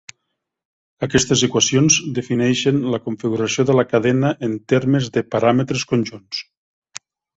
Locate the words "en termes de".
4.49-5.25